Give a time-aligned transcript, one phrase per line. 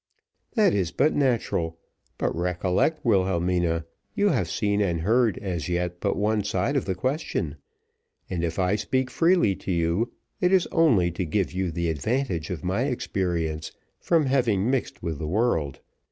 [0.55, 1.77] "That is but natural;
[2.17, 3.85] but recollect, Wilhelmina,
[4.15, 7.57] you have seen and heard, as yet, but one side of the question;
[8.27, 12.49] and if I speak freely to you, it is only to give you the advantage
[12.49, 15.81] of my experience from having mixed with the world.